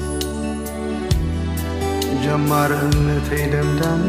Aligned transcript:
ጀማር 2.23 2.71
እምነተይ 2.85 3.43
ደምዳን 3.53 4.03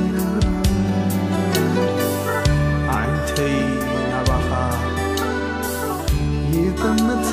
ዓንተይ 2.98 3.56
ናባኻ 4.10 4.50
ይጥምታ 6.56 7.32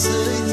ص 0.00 0.47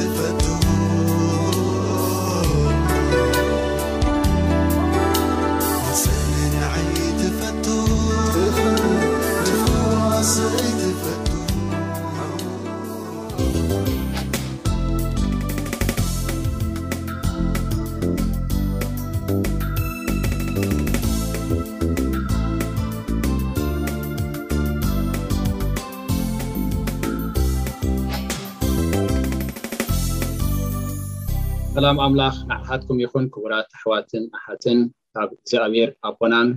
ኣም 31.89 31.97
ኣምላክ 32.05 32.35
ንዓካትኩም 32.49 32.99
ይኹን 33.03 33.25
ክቡራት 33.33 33.67
ኣሕዋትን 33.77 34.23
ኣሓትን 34.37 34.79
ካብ 35.15 35.29
እግዚኣብሔር 35.35 35.89
ኣኮናን 36.09 36.47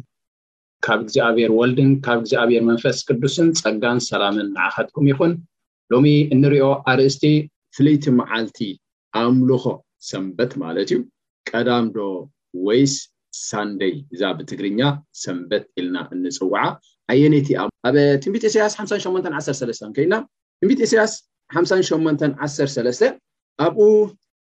ካብ 0.85 0.99
እግዚኣብሔር 1.05 1.51
ወልድን 1.59 1.91
ካብ 2.05 2.19
እግዚኣብሔር 2.23 2.63
መንፈስ 2.69 2.99
ቅዱስን 3.09 3.49
ፀጋን 3.61 3.99
ሰላምን 4.09 4.47
ንዓኻትኩም 4.55 5.07
ይኹን 5.11 5.33
ሎሚ 5.93 6.07
እንሪኦ 6.35 6.67
ኣርእስቲ 6.93 7.25
ፍልይቲ 7.79 8.05
መዓልቲ 8.21 8.59
ኣእምልኮ 9.23 9.65
ሰንበት 10.11 10.53
ማለት 10.63 10.89
እዩ 10.95 10.99
ቀዳም 11.51 11.87
ዶ 11.97 12.07
ወይስ 12.69 12.95
ሳንደይ 13.49 13.95
እዛ 14.17 14.23
ብትግርኛ 14.39 14.81
ሰንበት 15.23 15.65
ኢልና 15.81 15.97
እንፅዋዓ 16.15 16.65
ኣየነይቲኣ 17.15 17.61
ትንቢት 18.23 18.47
ኤሳያስ 18.51 18.77
5813 18.87 19.85
ከይድና 19.99 20.15
ቢት 20.71 20.81
እሳያስ 20.87 21.15
5813 21.57 23.07
ኣ 23.67 23.69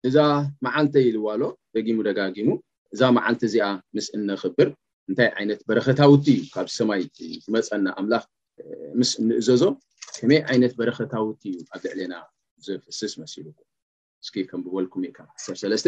እዛ 0.10 0.18
መዓልተይ 0.66 1.06
ኢልዋሎ 1.12 1.42
ደጊሙ 1.76 1.98
ደጋጊሙ 2.10 2.48
እዛ 2.94 3.02
መዓልቲ 3.18 3.42
እዚኣ 3.50 3.66
ምስ 3.96 4.06
እንኽብር 4.18 4.70
እንታይ 5.10 5.30
ዓይነት 5.38 5.62
በረከታውቲ 5.70 6.26
እዩ 6.38 6.44
ካብ 6.56 6.68
ሰማይ 6.78 7.02
ዝመፀና 7.44 7.86
ኣምላኽ 8.00 8.24
ምስ 9.00 9.12
እንእዘዞ 9.22 9.64
ከመይ 10.16 10.42
ዓይነት 10.52 10.74
በረከታውቲ 10.80 11.42
እዩ 11.54 11.60
ኣብ 11.76 11.82
ልዕለና 11.88 12.14
ዘፍስስ 12.68 13.14
መሲሉ 13.22 13.46
እስኪ 14.24 14.36
ከም 14.50 14.62
ብበልኩም 14.66 15.04
ካ 15.18 15.20
13ለስተ 15.44 15.88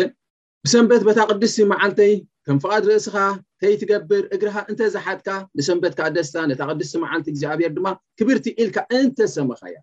ብሰንበት 0.66 1.02
በታ 1.08 1.20
ቅድስቲ 1.32 1.58
መዓልተይ 1.72 2.14
ከም 2.46 2.58
ፍቓድ 2.64 2.84
ርእስኻ 2.90 3.16
ከይትገብር 3.62 4.24
እግርካ 4.36 4.56
እንተዝሓድካ 4.72 5.30
ንሰንበትካ 5.58 6.02
ደስታ 6.18 6.36
ነታ 6.52 6.62
ቅድስቲ 6.74 6.94
መዓንቲ 7.06 7.26
እግዚኣብሔር 7.34 7.72
ድማ 7.78 7.88
ክብርቲ 8.20 8.46
ኢልካ 8.62 8.78
እንተ 9.00 9.18
ሰመካ 9.36 9.62
እያ 9.72 9.78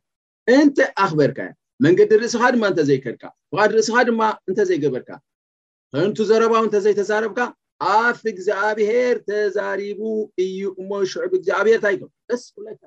እንተ 0.59 0.79
ኣኽበርካ 1.05 1.39
እያ 1.47 1.51
መንገዲ 1.85 2.11
ርእስኻ 2.23 2.43
ድማ 2.55 2.65
እንተዘይከድካ 2.71 3.23
ብቃድ 3.53 3.71
ርእስካ 3.77 3.97
ድማ 4.09 4.23
እንተዘይገበርካ 4.51 5.11
ከንቲ 5.93 6.19
ዘረባዊ 6.31 6.63
እንተዘይተዛረብካ 6.67 7.39
ኣብ 7.93 8.19
እግዚኣብሄር 8.33 9.17
ተዛሪቡ 9.29 10.01
እዩ 10.45 10.59
እሞ 10.81 10.91
ሽዑብ 11.13 11.33
እግዚኣብሄርእታይመጀመርታ 11.39 12.83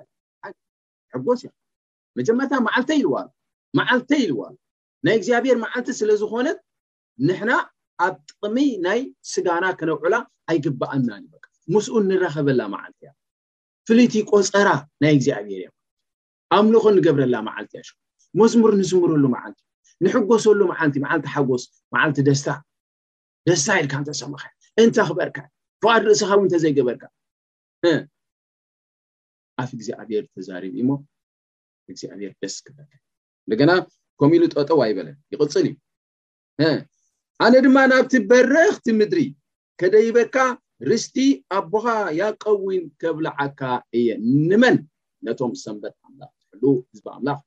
ዓል 2.75 3.01
ልዋሉማዓልተ 3.03 4.11
ይልዋሉ 4.23 4.55
ናይ 5.07 5.15
እግዚኣብሄር 5.19 5.57
መዓልቲ 5.63 5.87
ስለ 6.01 6.11
ዝኾነት 6.21 6.59
ንሕና 7.29 7.51
ኣብ 8.05 8.13
ጥቅሚ 8.29 8.57
ናይ 8.87 9.01
ስጋና 9.31 9.65
ክነውዕላ 9.81 10.15
ኣይግባኣና 10.51 11.09
ይበቃ 11.23 11.45
ምስኡ 11.73 11.95
እንራከበላ 12.03 12.61
መዓልቲ 12.75 12.99
እያ 13.05 13.11
ፍሉይቲ 13.87 14.13
ቆፀራ 14.31 14.69
ናይ 15.05 15.11
እግዚኣብሄር 15.17 15.55
እያ 15.63 15.69
ኣምልኩ 16.57 16.85
ንገብረላ 16.97 17.35
መዓልቲ 17.49 17.71
እያ 17.77 17.83
ሽ 17.89 17.91
መዝሙር 18.41 18.71
ንስምረሉ 18.81 19.23
መዓልቲ 19.33 19.59
ንሕጎሰሉ 20.05 20.59
መዓልቲ 20.71 20.95
ዓልቲ 21.13 21.25
ሓጎስ 21.33 21.63
መዓልቲ 21.93 22.17
ደስታ 22.29 22.47
ደስታ 23.47 23.67
ኢልካ 23.81 23.93
እንተሰምኸእ 24.01 24.53
እንተክበርካ 24.81 25.37
ቃድ 25.83 26.01
ርእስካ 26.09 26.29
ው 26.39 26.41
እንተዘይገበርካ 26.45 27.03
ኣብ 29.61 29.69
እግዚኣብሔር 29.77 30.23
ተዛሪብ 30.33 30.73
ሞ 30.89 30.91
እግዚኣብሔር 31.91 32.31
ደስ 32.41 32.55
ክበል 32.65 32.89
እንደገና 33.45 33.71
ከምኢሉ 34.19 34.43
ጠጠዋ 34.55 34.79
ይበለን 34.91 35.17
ይቅፅል 35.33 35.65
እዩ 35.69 36.75
ኣነ 37.45 37.53
ድማ 37.65 37.77
ናብቲ 37.91 38.13
በረክቲ 38.31 38.85
ምድሪ 38.99 39.21
ከደይበካ 39.79 40.35
ርስቲ 40.91 41.17
ኣቦኻ 41.57 41.85
ያቀዊን 42.21 42.83
ከብላዓካ 43.01 43.61
እየ 43.97 44.07
ንመን 44.49 44.77
ነቶም 45.27 45.51
ሰንበት 45.63 45.95
ኣምላኽ 46.07 46.31
ትሕል 46.41 46.59
ህዝቢ 46.91 47.05
ኣምላኽ 47.17 47.39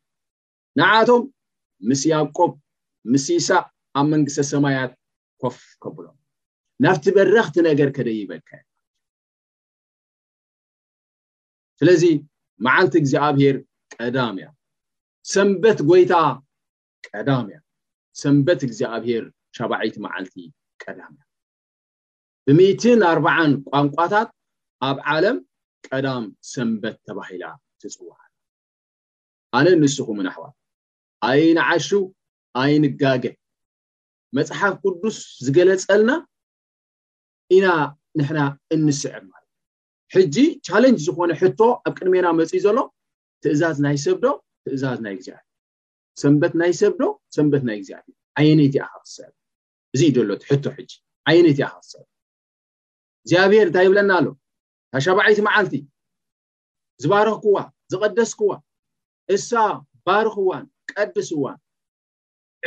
ንዓቶም 0.79 1.23
ምስ 1.89 2.01
ያቆብ 2.13 2.53
ምስ 3.13 3.27
ሳቅ 3.49 3.65
ኣብ 3.99 4.07
መንግስተሰማያት 4.15 4.93
ኮፍ 5.43 5.57
ከብሎም 5.83 6.17
ናብቲ 6.85 7.05
በረክቲ 7.17 7.55
ነገር 7.69 7.89
ከደይበልካ 7.97 8.51
ዮ 8.61 8.65
ስለዚ 11.81 12.03
መዓልቲ 12.67 12.95
እግዚኣብሄር 13.03 13.57
ቀዳም 13.95 14.37
እያ 14.41 14.49
ሰንበት 15.35 15.79
ጎይታ 15.91 16.13
ቀዳም 17.09 17.47
እያ 17.51 17.59
ሰንበት 18.23 18.61
እግዚኣብሄር 18.69 19.25
ሸባዒይቲ 19.59 19.97
መዓልቲ 20.07 20.35
ቀዳም 20.83 21.13
እያ 21.17 21.23
ብሚት4ዓ 22.49 23.27
ቋንቋታት 23.73 24.29
ኣብ 24.89 24.99
ዓለም 25.15 25.39
ቀዳም 25.89 26.25
ሰንበት 26.53 26.97
ተባሂላ 27.09 27.45
ትፅዋዕሉ 27.83 28.21
ኣነ 29.57 29.67
ንስኩምምን 29.83 30.29
ኣሕዋ 30.33 30.47
ኣይንዓሹው 31.29 32.05
ኣይን 32.63 32.85
ጋገ 33.03 33.25
መፅሓፍ 34.37 34.75
ቅዱስ 34.85 35.17
ዝገለፀልና 35.45 36.11
ኢና 37.55 37.67
ንሕና 38.19 38.39
እንስዕብ 38.75 39.23
ማለት 39.33 39.45
እዩ 39.55 39.63
ሕጂ 40.15 40.37
ቻለንጅ 40.67 40.99
ዝኾነ 41.07 41.31
ሕቶ 41.43 41.61
ኣብ 41.87 41.93
ቅድሜና 41.99 42.27
መፅ 42.41 42.53
ዘሎ 42.65 42.79
ትእዛዝ 43.43 43.77
ናይ 43.87 43.97
ሰብ 44.05 44.19
ዶ 44.25 44.29
ትእዛዝ 44.67 44.99
ናይ 45.05 45.15
እግዚኣብ 45.17 45.45
ሰንበት 46.21 46.53
ናይ 46.61 46.73
ሰብ 46.81 46.93
ዶ 47.01 47.05
ሰንበት 47.37 47.63
ናይ 47.69 47.77
እግዚኣብር 47.81 48.15
ዓይነት 48.41 48.75
ካ 48.83 48.89
ክስዕብ 49.03 49.33
እዚኢ 49.95 50.11
ደሎት 50.17 50.43
ሕቶ 50.51 50.65
ሕጂ 50.77 50.91
ዓይነት 51.31 51.57
ካ 51.63 51.69
ክዝስዕብ 51.77 52.07
እግዚኣብሔር 53.23 53.65
እንታይ 53.69 53.85
ይብለና 53.89 54.13
ኣሎ 54.21 54.27
ታሸባዒይቲ 54.93 55.39
መዓልቲ 55.49 55.77
ዝባርኽክዋ 57.03 57.57
ዝቐደስክዋ 57.93 58.51
እሳ 59.35 59.51
ባርኽዋን 60.07 60.67
ቀዲስ 60.95 61.31
ዋን 61.43 61.59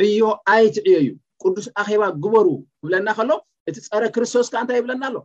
ዕዮ 0.02 0.20
ኣይትዕዮ 0.54 0.96
እዩ 1.02 1.08
ቅዱስ 1.42 1.66
ኣኼባ 1.80 2.02
ግበሩ 2.24 2.48
ክብለና 2.80 3.08
ከሎ 3.18 3.30
እቲ 3.68 3.76
ፀረ 3.88 4.02
ክርስቶስ 4.14 4.46
ካዓ 4.52 4.60
እንታይ 4.64 4.76
ይብለና 4.80 5.02
ኣሎ 5.08 5.16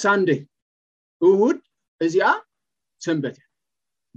ሳንደይ 0.00 0.40
እሁድ 1.28 1.58
እዚኣ 2.04 2.26
ሰንበት 3.04 3.36
እዩ 3.40 3.46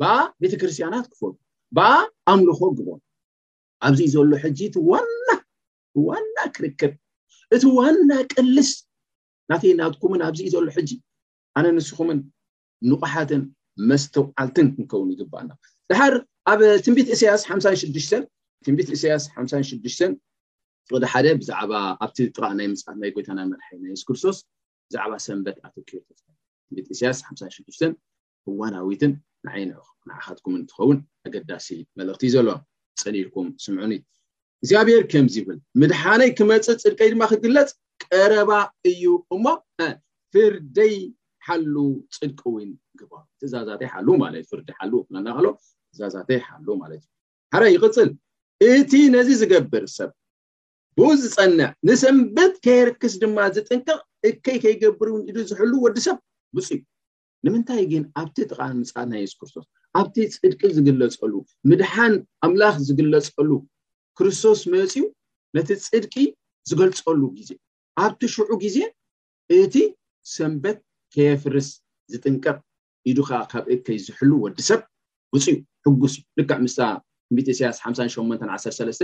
ብኣ 0.02 0.10
ቤተክርስትያናት 0.42 1.06
ክፈሉ 1.12 1.32
ባኣ 1.78 1.96
ኣምልኾ 2.32 2.60
ግበሩ 2.78 3.00
ኣብዚ 3.88 4.00
ዘሎ 4.14 4.30
ሕጂ 4.44 4.60
እቲ 4.70 4.76
ዋናዋና 4.92 6.38
ክርክብ 6.56 6.94
እቲ 7.56 7.64
ዋና 7.78 8.10
ቅልስ 8.34 8.72
ናተይ 9.52 9.74
ናትኩምን 9.82 10.22
ኣብዚ 10.28 10.40
ዘሎ 10.54 10.66
ሕጂ 10.78 10.90
ኣነ 11.60 11.66
ንስኹምን 11.78 12.20
ንቑሓትን 12.90 13.42
መስተዋዓልትን 13.90 14.68
ክንከውን 14.74 15.10
ይግባአና 15.14 15.50
ድሓር 15.92 16.14
ኣብ 16.52 16.60
ትንቢት 16.84 17.10
እስያስ 17.16 17.42
ሓሽሽን 17.50 18.24
ትንቢት 18.66 18.90
እሳያስ 18.96 19.24
ሓ6ሽ 19.34 19.70
ቅዲ 19.84 19.88
ሓደ 21.14 21.28
ብዛዕባ 21.40 21.72
ኣብቲ 22.04 22.18
ጥራ 22.36 22.46
ናይ 22.60 22.68
ምፅ 22.72 22.86
ናይ 23.02 23.10
ጎታና 23.16 23.40
መድሓናይ 23.52 23.96
ስክርስቶስ 24.02 24.38
ብዛዕባ 24.88 25.12
ሰንበት 25.26 25.58
ኣቶቢ 25.68 25.90
እሳያስ 26.94 27.20
56 27.26 27.84
ህዋናዊትን 28.48 29.14
ንዓይን 29.48 29.72
ንዓካትኩም 30.10 30.54
እንትኸውን 30.60 30.98
ኣገዳሲ 31.30 31.68
መልእኽቲ 32.00 32.24
ዘለዎ 32.36 32.56
ፀኒልኩም 33.04 33.48
ስምዑኒ 33.66 33.94
እግዚኣብሔር 34.64 35.04
ከምዚይብል 35.12 35.60
ምድሓነይ 35.84 36.32
ክመፅእ 36.40 36.80
ፅድቀይ 36.86 37.12
ድማ 37.16 37.24
ክግለፅ 37.34 37.70
ቀረባ 38.06 38.52
እዩ 38.94 39.04
እሞ 39.38 39.46
ፍርደይ 40.34 40.96
ሓሉ 41.48 41.76
ፅድቂ 42.18 42.42
ውን 42.56 42.72
እዛዛተይ 43.46 43.90
ሓሉ 43.94 44.08
ማለእዩፍርዲሓ 44.24 44.80
ናቀሎ 45.28 45.48
እዛዛተይ 45.94 46.40
ሓሉ 46.48 46.68
ማለት 46.82 47.02
እዩ 47.04 47.10
ሓረ 47.54 47.64
ይቅፅል 47.76 48.10
እቲ 48.72 48.92
ነዚ 49.16 49.30
ዝገብር 49.42 49.86
ሰብ 49.98 50.10
ብኡ 50.98 51.08
ዝፀንዕ 51.22 51.68
ንሰንበት 51.88 52.54
ከየርክስ 52.66 53.14
ድማ 53.22 53.38
ዝጥንቀቕ 53.56 54.00
እከይ 54.30 54.58
ከይገብር 54.64 55.08
ን 55.36 55.38
ዝሕል 55.50 55.72
ወዲ 55.86 55.98
ሰብ 56.08 56.18
ብፅእ 56.56 56.82
ንምንታይ 57.46 57.82
ግን 57.92 58.04
ኣብቲ 58.20 58.38
ጥቃሚ 58.52 58.80
ፃት 58.96 59.08
ናይ 59.12 59.20
የሱስ 59.24 59.38
ክርስቶስ 59.40 59.66
ኣብቲ 60.00 60.16
ፅድቂ 60.42 60.62
ዝግለፀሉ 60.78 61.34
ምድሓን 61.70 62.14
ኣምላኽ 62.46 62.76
ዝግለፀሉ 62.88 63.52
ክርስቶስ 64.18 64.60
መፂኡ 64.74 65.04
ነቲ 65.56 65.70
ፅድቂ 65.90 66.14
ዝገልፀሉ 66.70 67.22
ግዜ 67.40 67.50
ኣብቲ 68.06 68.22
ሽዑ 68.36 68.50
ግዜ 68.64 68.78
እቲ 69.58 69.76
ሰንበት 70.36 70.80
ከየፍርስ 71.14 71.68
ዝጥንቀቅ 72.14 72.58
ኢዱ 73.10 73.20
ከዓ 73.30 73.38
ካብእ 73.52 73.80
ከይዝሕሉ 73.88 74.32
ወዲ 74.44 74.58
ሰብ 74.70 74.82
ውፁኡ 75.36 75.56
ሕጉስ 75.86 76.14
ልካዕ 76.40 76.60
ምስ 76.66 76.76
ቢትስያስ 77.38 77.78
ሓ8 77.84 78.42
1ሰ 78.56 79.04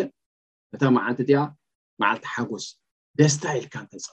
እታ 0.75 0.81
መዓልቲ 0.95 1.19
እቲያ 1.25 1.39
መዓልቲ 2.01 2.25
ሓጎስ 2.33 2.65
ደስታ 3.19 3.43
ኢልካ 3.59 3.75
ፀ 3.91 4.05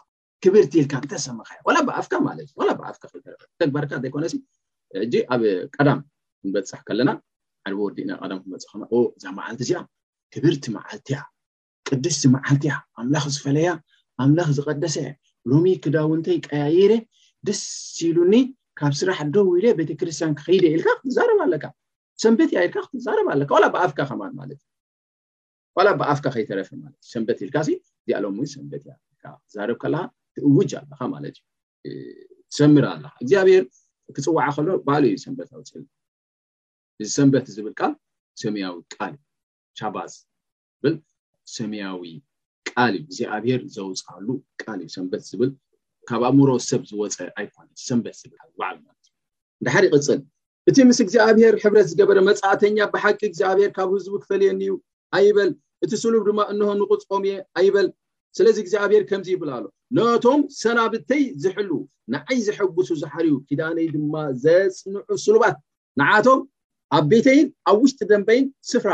ክብርቲ 0.42 0.72
ኢልካ 0.80 0.94
ክተሰመካ 1.04 1.48
እያ 1.54 1.60
ወላ 1.68 1.78
ብኣፍካ 1.88 2.12
ማለትእዩ 2.26 2.72
ብኣፍካ 2.80 3.04
ደባርካ 3.60 3.90
ዘይኮነ 4.02 4.24
እጂ 5.04 5.14
ኣብ 5.34 5.40
ቀዳም 5.76 6.00
ንበፅሕ 6.48 6.80
ከለና 6.88 7.10
ዓርቦ 7.68 7.78
ወዲእና 7.88 8.10
ቀዳም 8.22 8.38
ክንበፅ 8.44 8.62
እዛ 9.16 9.24
መዓልቲ 9.38 9.60
እዚኣ 9.66 9.80
ክብርቲ 10.34 10.64
መዓልት 10.76 11.06
እያ 11.12 11.18
ቅድስቲ 11.88 12.22
መዓልት 12.34 12.62
እያ 12.68 12.74
ኣምላኽ 13.00 13.24
ዝፈለያ 13.36 13.70
ኣምላኽ 14.24 14.48
ዝቀደሰ 14.58 14.96
ሎሚ 15.50 15.66
ክዳውንተይ 15.84 16.38
ቀያየረ 16.48 16.92
ደስ 17.48 17.62
ኢሉኒ 18.08 18.32
ካብ 18.80 18.92
ስራሕ 18.98 19.18
ዶ 19.34 19.42
ወል 19.50 19.64
ቤተክርስትያንከይደ 19.78 20.64
ኢልካ 20.74 20.88
ክትዛረባ 20.98 21.38
ኣለካ 21.46 21.64
ሰንበት 22.22 22.50
እያ 22.52 22.58
ኢልካ 22.66 22.78
ክትዛረባ 22.86 23.26
ኣለካ 23.34 23.50
ዋላ 23.56 23.64
ብኣፍካ 23.74 23.98
ከማ 24.10 24.22
ማለትዩ 24.40 24.66
ዋላ 25.78 25.88
ብኣፍካ 26.00 26.26
ከይተረፍ 26.34 26.68
ማለትእ 26.82 27.08
ሰንበት 27.14 27.38
ኢልካ 27.46 27.56
እዚኣሎ 27.66 28.26
ሰንበት 28.54 28.82
እያ 28.86 28.94
ክትዛረብ 29.42 29.78
ከለካ 29.82 30.02
ትእውጅ 30.36 30.70
ኣለካ 30.80 31.00
ማለት 31.14 31.36
እዩ 31.88 31.98
ትሰምር 32.50 32.84
ኣለካ 32.92 33.14
እግዚኣብሔር 33.22 33.64
ክፅዋዕ 34.16 34.48
ከሎ 34.56 34.68
ባል 34.88 35.04
ዩ 35.12 35.14
ሰንበት 35.24 35.48
ኣውፅል 35.56 35.82
እዚ 37.02 37.08
ሰንበት 37.18 37.46
ዝብል 37.56 37.74
ቃል 37.80 37.92
ሰሚያዊ 38.42 38.76
ቃል 38.94 39.12
እዩ 39.18 39.24
ሻባዝ 39.80 40.12
ዝብል 40.80 40.94
ሰሚያዊ 41.56 42.04
ቃል 42.70 42.92
እዩ 42.98 43.04
እግዚኣብሄር 43.08 43.60
ዘውፃሉ 43.76 44.28
ቃል 44.62 44.78
እዩ 44.84 44.90
ሰንበት 44.98 45.24
ዝብል 45.30 45.52
ካብኣምሮሰብ 46.08 46.82
ዝፀእንዳሓ 47.86 48.76
ይቅፅል 49.86 50.20
እቲ 50.70 50.76
ምስ 50.88 50.98
እግዚኣብሄር 51.02 51.54
ሕብረት 51.60 51.86
ዝገበረ 51.90 52.18
መፃእተኛ 52.26 52.76
ብሓቂ 52.94 53.20
እግዚኣብሄር 53.28 53.70
ካብ 53.76 53.88
ህዝቡ 53.96 54.14
ክፈልየኒ 54.22 54.60
እዩ 54.66 54.72
ኣይበል 55.16 55.50
እቲ 55.84 55.92
ስሉብ 56.02 56.22
ድማ 56.28 56.40
እንሆ 56.52 56.68
ንቁፅኦም 56.80 57.22
እየ 57.28 57.34
ኣይበል 57.58 57.86
ስለዚ 58.36 58.56
እግዚኣብሄር 58.64 59.04
ከምዚ 59.10 59.26
ይብል 59.34 59.50
ኣሎ 59.58 59.64
ነቶም 59.98 60.40
ሰናብተይ 60.60 61.24
ዝሕል 61.44 61.70
ንዓይ 62.14 62.38
ዝሕጉሱ 62.48 62.90
ዝሕርዩ 63.04 63.32
ኪዳነይ 63.48 63.88
ድማ 63.94 64.14
ዘፅምዑ 64.44 65.08
ስሉባት 65.24 65.56
ንዓቶም 66.00 66.42
ኣብ 66.98 67.06
ቤተይን 67.14 67.48
ኣብ 67.70 67.80
ውሽጢ 67.84 68.00
ደንበይን 68.12 68.46
ስፍራ 68.72 68.92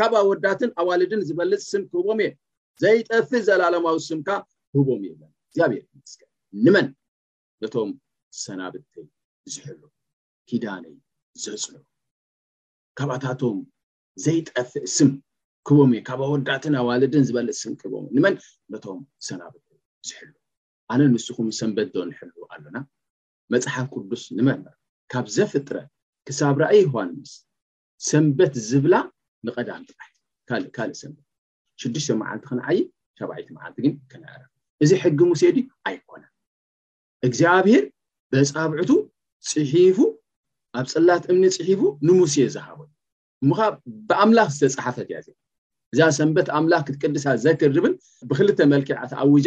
ካብኣ 0.00 0.18
ወዳትን 0.32 0.72
ኣዋልድን 0.82 1.22
ዝበልፅ 1.30 1.62
ስም 1.70 1.82
ክህቦም 1.92 2.20
እየ 2.26 2.30
ዘይጠፍ 2.84 3.30
ዘላለማዊ 3.48 3.98
ስምካ 4.10 4.28
ክህቦም 4.72 5.02
እየብር 5.08 5.30
ንመን 6.64 6.86
ነቶም 7.62 7.90
ሰናብተይ 8.42 9.06
ዝሕል 9.52 9.78
ኪዳነይ 10.48 10.94
ዘፅንዑ 11.44 11.80
ካብኣታቶም 12.98 13.58
ዘይጠፍ 14.24 14.70
እስም 14.88 15.10
ክቦም 15.68 15.90
እ 15.98 16.00
ካብኣ 16.08 16.26
ወዳትን 16.32 16.74
ኣዋልድን 16.80 17.24
ዝበል 17.28 17.48
ስም 17.60 17.72
ክቦም 17.80 18.04
ንመን 18.16 18.34
ነቶም 18.72 19.00
ሰናብተይ 19.28 19.78
ዝሕልዎ 20.08 20.36
ኣነ 20.92 21.00
ንስኹም 21.14 21.48
ሰንበት 21.58 21.88
ዶ 21.94 21.96
ንሕል 22.10 22.30
ኣሎና 22.54 22.76
መፅሓፍ 23.52 23.86
ቅዱስ 23.96 24.22
ንመን 24.38 24.60
ካብ 25.12 25.26
ዘፍጥረ 25.36 25.76
ክሳብ 26.28 26.56
ራኣ 26.62 26.72
የዋን 26.78 27.10
ምስ 27.20 27.32
ሰንበት 28.10 28.54
ዝብላ 28.68 28.94
ንቀዳም 29.46 29.82
ጥ 29.88 29.94
እካልእ 30.68 30.98
ሰንት 31.02 31.18
6ዱሽተ 31.88 32.08
መዓልቲ 32.20 32.42
ክንዓይ 32.50 32.78
7ይቲ 33.22 33.48
መዓልቲ 33.56 33.76
ግን 33.84 33.94
ከነረፍ 34.12 34.50
እዚ 34.82 34.90
ሕጊ 35.02 35.18
ሙሴድ 35.30 35.56
ኣይኮነን 35.88 36.32
እግዚኣብሄር 37.26 37.84
መፃብዕቱ 38.34 38.90
ፅሒፉ 39.50 39.98
ኣብ 40.78 40.86
ፅላት 40.92 41.24
እምኒ 41.32 41.44
ፅሒፉ 41.56 41.80
ንሙሴ 42.06 42.34
ዝሃቦዩ 42.54 42.88
እምካ 43.44 43.58
ብኣምላኽ 44.08 44.48
ዝተፃሓፈት 44.60 45.06
እያ 45.10 45.18
ዚ 45.26 45.28
እዛ 45.92 46.00
ሰንበት 46.18 46.48
ኣምላኽ 46.58 46.82
ክትቅድሳ 46.88 47.26
ዘክድብን 47.44 47.94
ብክልተ 48.30 48.58
መልክዕ 48.72 48.96
ኣትኣውጃ 49.04 49.46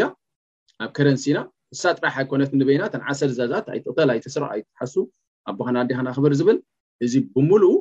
ኣብ 0.86 0.90
ከረንሲና 0.98 1.38
ንሳ 1.74 1.84
ጥራሕ 1.98 2.14
ኣይኮነት 2.22 2.52
ንበና 2.60 2.84
ተን 2.94 3.02
ዓሰር 3.12 3.32
ዛዛት 3.40 3.66
ይተልይተስራኣይትሓሱ 3.80 4.96
ኣቦክና 5.52 5.78
ዲክናክበር 5.90 6.34
ዝብል 6.40 6.58
እዚ 7.08 7.14
ብሙሉእ 7.36 7.76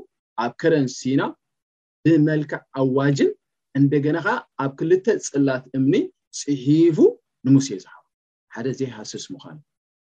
ኣብ 0.45 0.53
ከረንሲና 0.63 1.21
ብመልክዕ 2.07 2.61
ኣዋጅን 2.81 3.31
እንደገናከዓ 3.81 4.37
ኣብ 4.65 4.71
ክልተ 4.81 5.07
ፅላት 5.29 5.65
እምኒ 5.79 5.95
ፅሒፉ 6.41 6.99
ንሙሴ 7.47 7.69
ዝሃቡ 7.87 8.05
ሓደ 8.57 8.67
እዘይ 8.75 8.91
ሃስስ 8.97 9.27
ምኳኑ 9.37 9.57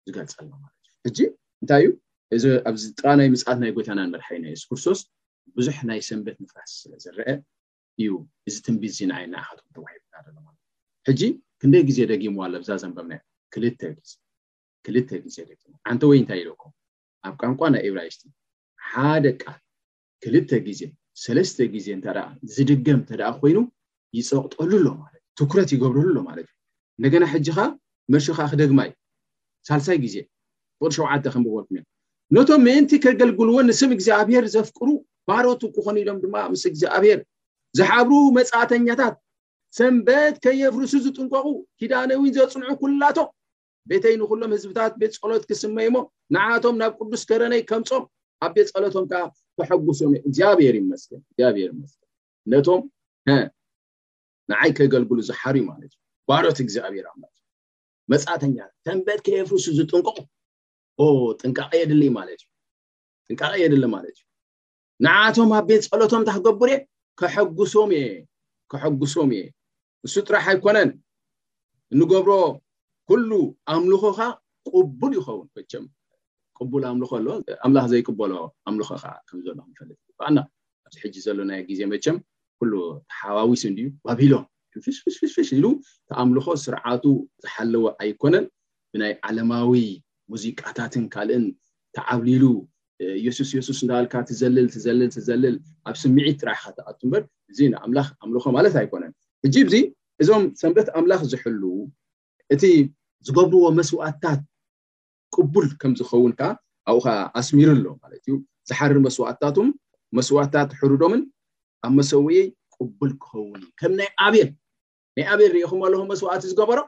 ዝገልፀሎማእዩሕጂ 0.08 1.20
እንታይ 1.62 1.84
እዩ 1.86 1.90
እዚኣብዚ 2.36 2.84
ጥቃናይ 2.98 3.28
ምፅት 3.34 3.58
ናይ 3.62 3.72
ጎታናን 3.76 4.10
መርሓዩና 4.14 4.46
ሱክርስቶስ 4.62 5.00
ብዙሕ 5.58 5.78
ናይ 5.90 6.00
ሰንበት 6.08 6.38
ምፍራ 6.44 6.58
ስለዝርአ 6.82 7.26
እዩ 8.02 8.10
እዚ 8.50 8.56
ትንቢዚንዓይና 8.68 9.36
ካትኩም 9.48 9.84
ዋሎ 10.46 10.58
ሕጂ 11.10 11.22
ክንደይ 11.62 11.84
ግዜ 11.90 12.00
ደጊምዋኣሎ 12.12 12.54
ብዛ 12.64 12.72
ዘንበ 12.84 12.98
ክልተ 14.88 15.12
ግዜ 15.26 15.38
ደ 15.50 15.52
ዓንተ 15.90 16.02
ወይ 16.10 16.18
እንታይ 16.22 16.40
ኢለኩም 16.44 16.72
ኣብ 17.28 17.36
ቋንቋ 17.42 17.62
ናይ 17.74 17.82
ኤብራይስቲ 17.90 18.22
ሓደ 18.90 19.26
ቃ 19.42 19.54
ክልተ 20.24 20.52
ግዜ 20.68 20.82
ሰለስተ 21.24 21.58
ግዜ 21.76 21.88
እንተ 21.98 22.08
ዝድገም 22.56 23.00
እተደኣ 23.06 23.30
ኮይኑ 23.42 23.60
ይፀቅጠሉ 24.18 24.72
ሎ 24.86 24.90
ትእዩ 25.14 25.24
ትኩረት 25.40 25.70
ይገብርሉ 25.76 26.10
ሎ 26.18 26.20
ማለት 26.30 26.46
እዩ 26.52 26.54
እንደገና 26.98 27.24
ሕጂ 27.36 27.48
ከዓ 27.58 27.66
መርሾ 28.14 28.28
ካዓ 28.38 28.48
ክደግማ 28.54 28.80
እዩ 28.90 28.94
ሳልሳይ 29.68 30.00
ግዜ 30.06 30.16
ብቅ 30.82 30.92
ሸውዓተ 30.96 31.26
ከብበርኩ 31.34 31.70
ነቶም 32.36 32.62
ምእንቲ 32.68 32.92
ከገልግልዎን 33.04 33.66
ንስም 33.70 33.92
እግዚኣብሄር 33.98 34.46
ዘፍቅሩ 34.56 34.90
ባሮት 35.30 35.62
ክኾን 35.76 35.98
ኢሎም 36.02 36.18
ድማ 36.24 36.36
ምስ 36.54 36.64
እግዚኣብሔር 36.72 37.20
ዝሓብሩ 37.78 38.12
መፃእተኛታት 38.38 39.16
ሰንበት 39.78 40.36
ከየፍርሱ 40.46 40.94
ዝጥንቀቁ 41.06 41.48
ኪዳነዊን 41.80 42.34
ዘፅንዑ 42.38 42.70
ኩላቶ 42.82 43.18
ቤተይ 43.92 44.16
ንኩሎም 44.22 44.52
ህዝብታት 44.56 44.94
ቤት 45.02 45.14
ፀሎት 45.22 45.44
ክስመይሞ 45.50 45.96
ንዓቶም 46.34 46.76
ናብ 46.82 46.92
ቅዱስ 47.00 47.24
ከረነይ 47.30 47.62
ከምፆም 47.70 48.04
ኣብ 48.46 48.52
ቤት 48.58 48.70
ፀሎቶም 48.76 49.06
ከዓ 49.12 49.22
ተሐጉሶ 49.60 50.00
እግኣብሔር 50.30 50.76
ስኣብር 51.04 51.72
መስል 51.82 52.02
ነቶም 52.54 52.82
ንዓይ 54.52 54.72
ከገልግሉ 54.78 55.18
ዝሓሩዩ 55.30 55.64
ማለት 55.72 55.92
እዩ 55.94 55.98
ባሮት 56.30 56.58
እግዚኣብሄር 56.66 57.06
መፃእተኛ 58.12 58.58
ተንበት 58.86 59.20
ከየፍሱ 59.26 59.66
ዝጥንቁቕ 59.78 60.18
ጥንቃቂ 61.40 61.70
የድሊ 61.82 62.04
ማለት 62.18 62.40
እዩ 62.46 62.50
ጥንቃቂ 63.28 63.52
የ 63.62 63.68
ድሊ 63.74 63.86
ማለት 63.96 64.14
እዩ 64.20 64.24
ንዓቶም 65.06 65.52
ኣብ 65.58 65.64
ቤት 65.70 65.84
ፀሎቶም 65.92 66.20
እንታክገብር 66.24 66.70
እየ 66.74 66.80
ሶ 67.74 67.86
ሐጉሶም 68.84 69.30
እየ 69.38 69.44
ንሱ 70.04 70.14
ጥራሕ 70.28 70.46
ኣይኮነን 70.52 70.90
እንገብሮ 71.94 72.32
ኩሉ 73.10 73.30
ኣምልኮ 73.74 74.04
ካ 74.18 74.30
ቅቡል 74.74 75.14
ይኸውን 75.20 75.48
መም 76.60 76.68
ቡል 76.72 76.84
ኣምልኮ 76.92 77.12
ኣሎ 77.20 77.28
ኣምላኽ 77.66 77.86
ዘይቅበሎ 77.94 78.34
ኣምልኮ 78.70 78.90
ከምዘለኩ 79.30 79.66
ፈጥይበና 79.80 80.40
ኣብዚሕጂ 80.88 81.16
ዘሎ 81.28 81.40
ናይ 81.52 81.62
ግዜ 81.70 81.80
መቸም 81.94 82.18
ኩሉ 82.60 82.74
ሓዋዊስንድዩ 83.22 83.88
ባቢሎን 84.08 84.46
ፍሽፍሽሽፍሽ 84.86 85.50
ኢሉ 85.58 85.66
ተኣምልኮ 86.10 86.48
ስርዓቱ 86.66 87.06
ዝሓለወ 87.44 87.84
ኣይኮነን 88.02 88.46
ብናይ 88.94 89.14
ዓለማዊ 89.28 89.72
ሙዚቃታትን 90.34 91.06
ካልእን 91.14 91.44
ተዓብሊሉ 91.98 92.44
የሱስ 93.26 93.50
የሱስ 93.58 93.80
እንዳባልካ 93.84 94.14
ትዘልል 94.30 94.68
ትዘልል 94.76 95.10
ትዘልል 95.16 95.56
ኣብ 95.90 95.96
ስምዒት 96.04 96.42
ራሕካ 96.50 96.66
ተኣቱ 96.78 97.00
ምበር 97.08 97.22
እዚ 97.52 97.60
ንኣምላኽ 97.74 98.08
ኣምልኮ 98.24 98.46
ማለት 98.58 98.76
ኣይኮነን 98.82 99.14
ሕጂብዚ 99.46 99.76
እዞም 100.24 100.44
ሰንበት 100.62 100.88
ኣምላኽ 101.00 101.22
ዝሕልው 101.34 101.76
እቲ 102.56 102.64
ዝገብርዎ 103.28 103.64
መስዋእትታት 103.80 104.40
ቅቡል 105.36 105.68
ከም 105.82 105.94
ዝኸውን 106.00 106.32
ከዓ 106.40 106.48
ኣብኡ 106.90 107.00
ከዓ 107.06 107.16
ኣስሚሩ 107.40 107.70
ኣሎ 107.76 107.86
ማለት 108.04 108.22
እዩ 108.28 108.34
ዝሓሪ 108.70 108.92
መስዋእትታትም 109.08 109.70
መስዋእትታት 110.18 110.72
ሕርዶምን 110.80 111.22
ኣብ 111.86 111.94
መሰውዒ 112.00 112.38
ቅቡል 112.76 113.12
ክኸውን 113.24 113.60
እዩ 113.64 113.70
ከም 113.80 113.92
ናይ 114.00 114.10
ኣብዮን 114.26 114.50
ናይ 115.18 115.26
ኣብር 115.34 115.50
ሪኢኹም 115.56 115.82
ኣለኩም 115.88 116.08
መስዋእት 116.12 116.44
ዝገበሮ 116.50 116.80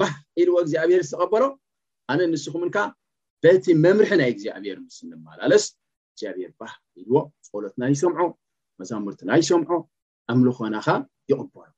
ባህ 0.00 0.10
ኢልዎ 0.42 0.54
እግዚኣብሔር 0.64 1.00
ዝተቐበሎ 1.08 1.42
ኣነ 2.12 2.20
ንስኹምን 2.32 2.70
ከዓ 2.74 2.84
በቲ 3.44 3.64
መምርሒ 3.84 4.10
ናይ 4.20 4.30
እግዚኣብሔር 4.34 4.76
ምስ 4.86 4.96
ንመላለስ 5.10 5.64
እግዚኣብሔር 6.12 6.50
ባህ 6.60 6.72
ኢልዎ 7.00 7.16
ፀሎትና 7.50 7.82
ይሰምዖ 7.94 8.20
መዛሙርቲና 8.80 9.30
ይሰምዖ 9.42 9.70
ኣምልኮናካ 10.32 10.88
ይቅበሮ 11.30 11.70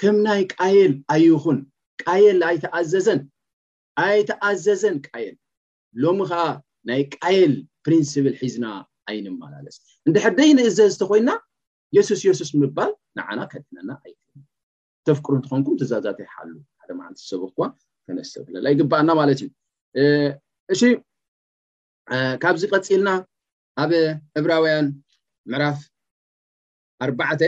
ከም 0.00 0.16
ናይ 0.26 0.42
ቃየል 0.54 0.92
ኣይኹን 1.14 1.58
ቃየል 2.02 2.38
ኣይተኣዘዘን 2.50 3.20
ኣይተኣዘዘን 4.04 4.96
ቃየል 5.08 5.36
ሎሚ 6.02 6.18
ከዓ 6.32 6.44
ናይ 6.88 7.02
ቃየል 7.16 7.54
ፕሪንስብል 7.86 8.34
ሒዝና 8.42 8.66
ኣይንመላለስ 9.10 9.76
እንደ 10.06 10.16
ሕደይ 10.26 10.50
ንእዘ 10.58 10.78
ዝተኮይና 10.94 11.30
የሱስ 11.96 12.20
የሱስ 12.28 12.50
ንምባል 12.56 12.90
ንዓና 13.18 13.38
ከድዕነና 13.52 13.90
ኣይትዩ 14.04 14.27
ተፍቅሪ 15.06 15.34
እንትኮንኩም 15.38 15.76
ትዛዛትይ 15.80 16.26
ሓሉ 16.34 16.52
ሓደ 16.80 16.90
ዓንት 17.06 17.18
ሰቦ 17.30 17.42
ኳ 17.56 17.68
ከነስብ 18.08 18.44
ይግባኣና 18.74 19.10
ማለት 19.20 19.40
እዩ 19.44 19.48
እሺ 20.74 20.80
ካብዚ 22.42 22.62
ቀፂልና 22.72 23.10
ኣብ 23.82 23.90
ዕብራውያን 24.38 24.86
ምዕራፍ 25.52 25.80
ኣርባዕ 27.04 27.40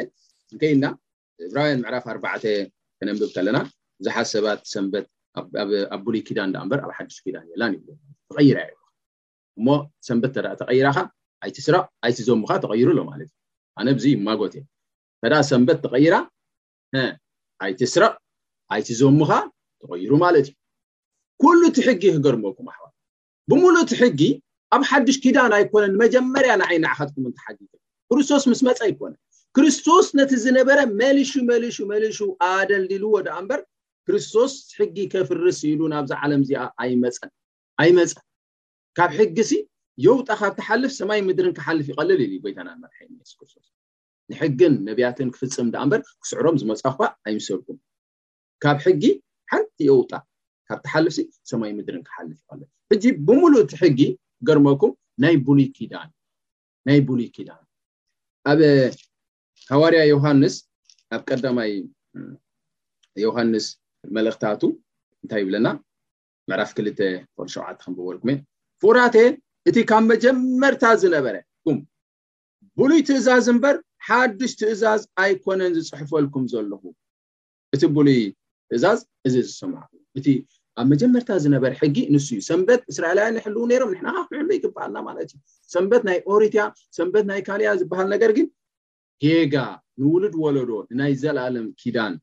ከይልና 0.61 0.87
ዕብራውያን 1.47 1.81
ምዕራፍ 1.85 2.05
ኣርባዕ 2.13 2.35
ክነንብብ 3.01 3.31
ከለና 3.37 3.59
ብዙሓ 4.01 4.17
ሰባት 4.33 4.61
ሰንት 4.75 4.93
ኣብ 5.39 6.03
ቡሉይ 6.05 6.23
ኪዳን 6.29 6.53
ዳ 6.55 6.63
በር 6.71 6.81
ኣብ 6.87 6.93
ሓዱሱ 6.99 7.19
ኪዳን 7.25 7.45
የላ 7.53 7.63
ይብ 7.75 7.83
ተቀይራ 8.31 8.59
የ 8.67 8.71
እሞ 9.59 9.67
ሰንበት 10.09 10.33
ተ 10.37 10.51
ተቀይራካ 10.61 10.99
ይስኣይቲ 11.51 12.21
ዘሙካ 12.29 12.51
ተቀይሩሎ 12.65 12.99
ማለትእዩ 13.11 13.37
ኣነ 13.81 13.87
ዙ 14.03 14.07
ይማጎትእዩ 14.15 14.63
ከዳ 15.23 15.35
ሰንበት 15.51 15.79
ተቀይራ 15.85 16.15
ናይቲ 17.63 17.81
ስራ 17.95 18.05
ይቲ 18.79 18.89
ዞሙ 19.01 19.19
ካ 19.31 19.33
ተቀይሩ 19.83 20.13
ማለት 20.25 20.47
እዩ 20.51 20.55
ኩሉ 21.43 21.61
እቲ 21.71 21.79
ሕጊ 21.89 22.03
ክገርመኩም 22.15 22.69
ኣሕዋል 22.73 22.93
ብምሉእ 23.51 23.83
እቲ 23.85 23.93
ሕጊ 24.03 24.21
ኣብ 24.75 24.83
ሓድሽ 24.91 25.17
ኪዳን 25.25 25.53
ኣይኮነን 25.57 25.93
ንመጀመርያ 25.95 26.53
ንዓይናዓካትኩምን 26.63 27.33
ተሓጊ 27.39 27.59
ክርስቶስ 28.11 28.43
ምስ 28.51 28.61
መፀ 28.69 28.79
ኣይኮነ 28.87 29.13
ክርስቶስ 29.57 30.07
ነቲ 30.19 30.31
ዝነበረ 30.45 30.79
መሊሹ 31.01 31.33
መሊሹ 31.51 31.77
መሊሹ 31.93 32.19
ኣደል 32.51 32.85
ድልዎ 32.93 33.13
ደኣ 33.27 33.37
እምበር 33.43 33.61
ክርስቶስ 34.09 34.53
ሕጊ 34.79 34.97
ከፍርስ 35.15 35.59
ኢሉ 35.71 35.81
ናብዚ 35.95 36.13
ዓለም 36.23 36.43
እዚኣ 36.47 36.63
ኣይመፀንኣይመፀን 36.85 38.25
ካብ 38.99 39.11
ሕጊሲ 39.21 39.53
የውጣ 40.07 40.29
ካብ 40.41 40.53
ትሓልፍ 40.61 40.93
ሰማይ 41.01 41.21
ምድርን 41.29 41.55
ክሓልፍ 41.59 41.87
ይቀልል 41.93 42.19
ልዩጎይታናመርስስ 42.23 43.33
ንሕግን 44.31 44.75
ነብያትን 44.89 45.29
ክፍፅም 45.35 45.69
እዳኣ 45.71 45.83
እምበር 45.87 46.01
ክስዕሮም 46.23 46.57
ዝመፃኩ 46.61 46.99
ኣይምሰልኩም 47.29 47.79
ካብ 48.63 48.79
ሕጊ 48.85 49.05
ሓንቲ 49.51 49.77
እውጣ 49.95 50.13
ካብ 50.69 50.79
ተሓልፍ 50.85 51.15
ሰማይ 51.51 51.71
ምድርን 51.79 52.03
ክሓልፍ 52.09 52.39
ይለ 52.55 52.63
ሕጂ 52.91 53.05
ብምሉ 53.27 53.53
እቲ 53.65 53.73
ሕጊ 53.83 54.01
ገርመኩም 54.49 54.93
ናይ 55.23 55.35
ሉይ 55.57 55.65
ንናይ 55.93 56.99
ብሉይ 57.09 57.27
ኪዳን 57.35 57.63
ኣብ 58.51 58.61
ሃዋርያ 59.73 60.03
ዮሃንስ 60.13 60.55
ኣብ 61.15 61.23
ቀዳማይ 61.29 61.73
ዮሃንስ 63.25 63.67
መልእክታቱ 64.17 64.63
እንታይ 65.23 65.41
ይብለና 65.45 65.69
ምዕራፍ 66.51 66.71
2ኮ7 66.79 67.77
ከንብበልኩም 67.83 68.31
እ 68.33 68.37
ፍቁራትየን 68.83 69.35
እቲ 69.71 69.77
ካብ 69.91 70.05
መጀመርታ 70.13 70.83
ዝነበረ 71.03 71.37
ብሉይ 72.79 73.01
ትእዛዝ 73.09 73.47
እምበር 73.53 73.77
ሓድሽ 74.09 74.53
ትእዛዝ 74.61 75.03
ኣይኮነን 75.23 75.73
ዝፅሕፈልኩም 75.79 76.45
ዘለኹ 76.53 76.83
እቲ 77.75 77.83
ብሉይ 77.97 78.23
ትእዛዝ 78.71 79.01
እዚ 79.29 79.35
ዝሰማዕኩ 79.49 79.91
እቲ 80.19 80.27
ኣብ 80.81 80.87
መጀመርታ 80.93 81.29
ዝነበር 81.45 81.73
ሕጊ 81.81 81.97
ንሱ 82.15 82.29
እዩ 82.35 82.41
ሰንበት 82.49 82.81
እስራኤላውያን 82.93 83.35
ንሕልው 83.37 83.65
ነይሮም 83.73 83.93
ሕናካዕ 83.99 84.41
ይግባአልና 84.57 84.97
ማለት 85.09 85.25
እዩ 85.35 85.41
ሰንበት 85.75 86.03
ናይ 86.09 86.19
ኦሪትያ 86.35 86.63
ሰንበት 86.99 87.25
ናይ 87.31 87.41
ካልያ 87.49 87.69
ዝበሃል 87.81 88.09
ነገር 88.15 88.31
ግን 88.39 88.47
ጌጋ 89.25 89.55
ንውሉድ 90.03 90.35
ወለዶ 90.45 90.71
ንናይ 90.93 91.15
ዘላለም 91.23 91.67
ኪዳን 91.81 92.15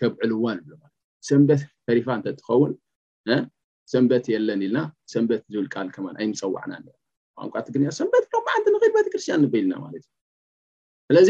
ከብዕልዋን 0.00 0.58
ብማለትዩእ 0.68 0.92
ሰንበት 1.30 1.60
ተሪፋ 1.88 2.06
እንተትኸውን 2.18 2.72
ሰንበት 3.94 4.24
የለን 4.34 4.60
ኢልና 4.66 4.78
ሰንበት 5.14 5.42
ዝብል 5.54 5.66
ቃልከማ 5.74 6.06
ኣይምፀዋዕና 6.20 6.72
ቋንቋ 7.40 7.54
ትግ 7.66 7.74
ሰንበት 8.00 8.24
ማዓንቲ 8.48 8.66
ንክል 8.76 8.92
ቤተክርስትያን 8.98 9.40
ንብ 9.46 9.54
ልና 9.64 9.72
ማለት 9.84 10.04
እዩ 10.06 10.15
ስለዚ 11.08 11.28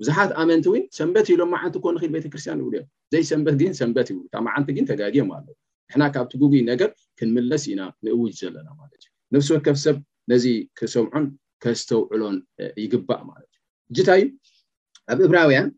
ብዙሓት 0.00 0.30
ኣመንቲ 0.42 0.64
እወ 0.70 0.74
ሰንበት 0.98 1.26
እብ 1.32 1.36
ሎም 1.40 1.50
ማዓንቲ 1.54 1.74
ኮንል 1.84 2.02
ቤተክርስትያን 2.14 2.58
ይብሉ 2.62 2.72
እዮም 2.78 2.86
ዘይ 3.12 3.22
ሰንበት 3.30 3.54
ግ 3.60 3.70
ሰንበት 3.80 4.06
ይብ 4.12 4.18
ካ 4.32 4.42
መዓንቲ 4.46 4.68
ግን 4.76 4.84
ተጋጊም 4.90 5.28
ኣለው 5.36 5.54
ንሕና 5.88 6.02
ካብቲ 6.14 6.32
ጉብ 6.42 6.52
ነገር 6.70 6.90
ክንምለስ 7.18 7.62
ኢና 7.72 7.80
ምእውጅ 8.04 8.34
ዘለና 8.44 8.68
ማለት 8.80 8.96
እዩ 9.06 9.10
ንፍሲ 9.34 9.48
ወከፍ 9.56 9.76
ሰብ 9.84 9.96
ነዚ 10.32 10.44
ክሰምዖን 10.78 11.26
ከዝተውዕሎን 11.64 12.36
ይግባእ 12.84 13.22
ማለት 13.30 13.50
እዩ 13.56 13.92
እጅታይእዩ 13.92 14.26
ኣብ 15.12 15.18
እብራውያን 15.28 15.68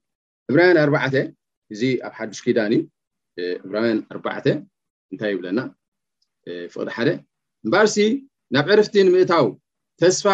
ዕብራውያን 0.50 0.78
ኣርባ 0.84 0.96
እዚ 1.74 1.82
ኣብ 2.06 2.12
ሓዱሽ 2.18 2.40
ኪዳኒ 2.46 2.74
ዕብራውያን 3.66 4.00
ኣርባ 4.14 4.26
እንታይ 5.12 5.30
ይብለና 5.34 5.60
ፍቅዲ 6.72 6.88
ሓደ 6.96 7.08
እምባርሲ 7.64 7.96
ናብ 8.54 8.66
ዕርፍቲ 8.76 8.94
ንምእታው 9.06 9.46
ተስፋ 10.02 10.26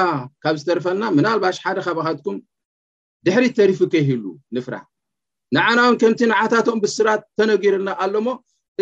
ካብ 0.45 0.57
ዝተርፈልና 0.63 1.05
ምና 1.19 1.27
ልባሽ 1.37 1.57
ሓደ 1.65 1.79
ከባካትኩም 1.89 2.37
ድሕሪ 3.27 3.47
ተሪፉ 3.59 3.79
ከይህሉ 3.93 4.25
ንፍራ 4.57 4.75
ንዓናን 5.55 5.95
ከምቲ 6.01 6.21
ንዓታትም 6.33 6.79
ብስራት 6.83 7.23
ተነጊርና 7.39 7.89
ኣሎሞ 8.05 8.29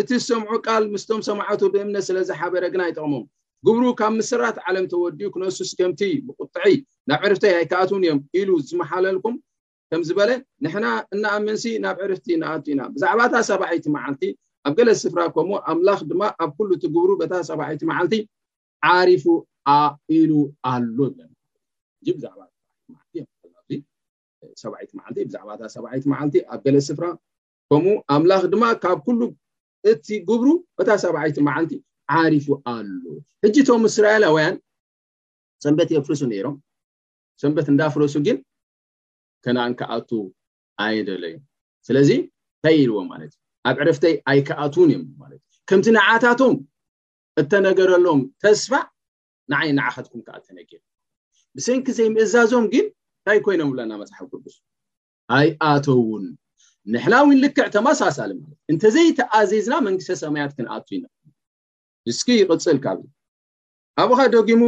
እቲ 0.00 0.10
ዝሰምዑ 0.22 0.52
ቃል 0.66 0.84
ምስቶም 0.94 1.20
ሰማዕቱ 1.28 1.60
ብእምነት 1.74 2.04
ስለዝሓበረ 2.08 2.64
ግን 2.74 2.82
ኣይጠቅሞም 2.86 3.24
ግብሩ 3.66 3.84
ካብ 4.00 4.12
ምስራት 4.20 4.56
ዓለም 4.68 4.86
ተወድኡ 4.92 5.28
ክነሱስ 5.34 5.70
ከምቲ 5.78 6.00
ብቁጥዒ 6.26 6.74
ናብ 7.10 7.22
ዕርፍተይ 7.28 7.52
ሃይከኣትውን 7.56 8.04
እዮም 8.06 8.20
ኢሉ 8.40 8.48
ዝመሓለልኩም 8.70 9.36
ከምዝበለ 9.90 10.30
ንሕና 10.66 10.86
እናኣመንሲ 11.14 11.64
ናብ 11.84 11.96
ዕርፍቲ 12.08 12.26
ንኣቱ 12.42 12.66
ኢና 12.74 12.82
ብዛዕባታ 12.96 13.34
ሰባዒይቲ 13.50 13.86
መዓልቲ 13.96 14.22
ኣብ 14.68 14.74
ገለ 14.78 14.90
ስፍራ 15.02 15.20
ከምኡ 15.36 15.58
ኣምላኽ 15.74 16.00
ድማ 16.10 16.22
ኣብ 16.44 16.50
ኩሉ 16.58 16.70
እቲ 16.78 16.84
ግብሩ 16.96 17.10
በታ 17.22 17.32
ሰባዒይቲ 17.50 17.82
መዓልቲ 17.92 18.16
ዓሪፉ 18.94 19.26
ኣ 19.76 19.76
ኢሉ 20.18 20.30
ኣሎ 20.74 20.98
ሰብዓይቲ 24.62 24.90
መዓልቲ 24.98 25.18
ብዛዕባእታ 25.28 25.62
ሰብዓይቲ 25.76 26.04
መዓልቲ 26.12 26.34
ኣብ 26.52 26.60
ገለ 26.66 26.76
ስፍራ 26.88 27.04
ከምኡ 27.70 27.94
ኣምላኽ 28.14 28.42
ድማ 28.52 28.64
ካብ 28.82 28.98
ኩሉ 29.06 29.20
እቲ 29.90 30.06
ግብሩ 30.28 30.48
እታ 30.82 30.88
ሰብዓይቲ 31.04 31.36
መዓልቲ 31.48 31.72
ዓሪፉ 32.20 32.46
ኣሎ 32.72 33.04
ሕጂቶም 33.44 33.82
እስራኤላውያን 33.90 34.56
ሰንበት 35.64 35.90
የፍርሱ 35.94 36.20
ነይሮም 36.32 36.56
ሰንበት 37.42 37.66
እንዳፍረሱ 37.72 38.14
ግን 38.26 38.36
ከናን 39.44 39.72
ከኣቱ 39.80 40.10
ኣይደለእዮም 40.84 41.42
ስለዚ 41.88 42.10
ታይ 42.64 42.76
ኢልዎም 42.82 43.06
ማለት 43.12 43.32
እዩ 43.36 43.42
ኣብ 43.68 43.76
ዕረፍተይ 43.82 44.14
ኣይከኣትውን 44.30 44.90
እዮምማለት 44.94 45.40
እ 45.54 45.58
ከምቲ 45.70 45.86
ንዓታቶም 45.96 46.54
እተነገረሎም 47.40 48.20
ተስፋዕ 48.42 48.84
ንዓይ 49.52 49.70
ንዓኸትኩም 49.78 50.20
ከኣ 50.26 50.36
ተነጊር 50.46 50.82
ብስንኪ 51.56 51.86
ዘይምእዛዞምግን 51.98 52.86
እታይ 53.24 53.38
ኮይኖም 53.44 53.68
ብለና 53.72 53.92
መፅሓፍ 54.00 54.26
ቅስ 54.46 54.54
ሃይ 55.32 55.46
ኣቶ 55.68 55.86
ውን 56.08 56.24
ንሕላዊን 56.94 57.38
ልክዕ 57.44 57.66
ተማሳሳሊ 57.76 58.30
ማለት 58.40 58.56
እዩ 58.58 58.66
እንተዘይተኣዜዝና 58.72 59.74
መንግስተ 59.86 60.16
ሰማያት 60.22 60.52
ክንኣቱዩ 60.56 60.96
ንስኪ 62.08 62.28
ይቅፅል 62.40 62.78
ካ 62.84 62.92
ኣብኡኸ 64.02 64.20
ደጊሙ 64.34 64.62